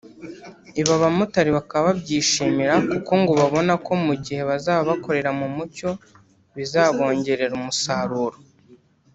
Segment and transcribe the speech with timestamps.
[0.79, 5.89] Ibi abamotari bakaba babyishimira kuko ngo babona ko mu gihe bazaba bakorera mu mucyo
[6.55, 8.37] bizabongerera umusaruro